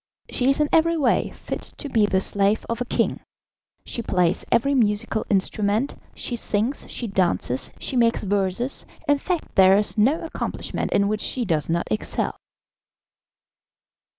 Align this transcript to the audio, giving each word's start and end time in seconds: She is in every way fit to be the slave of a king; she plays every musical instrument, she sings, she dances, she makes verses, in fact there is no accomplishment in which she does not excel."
She 0.31 0.49
is 0.49 0.59
in 0.59 0.67
every 0.73 0.97
way 0.97 1.29
fit 1.29 1.61
to 1.77 1.87
be 1.87 2.07
the 2.07 2.21
slave 2.21 2.65
of 2.67 2.81
a 2.81 2.85
king; 2.85 3.19
she 3.85 4.01
plays 4.01 4.43
every 4.51 4.73
musical 4.73 5.27
instrument, 5.29 5.93
she 6.15 6.35
sings, 6.35 6.89
she 6.89 7.05
dances, 7.05 7.69
she 7.79 7.95
makes 7.95 8.23
verses, 8.23 8.87
in 9.07 9.19
fact 9.19 9.53
there 9.53 9.77
is 9.77 9.99
no 9.99 10.23
accomplishment 10.25 10.91
in 10.91 11.07
which 11.07 11.21
she 11.21 11.45
does 11.45 11.69
not 11.69 11.85
excel." 11.91 12.35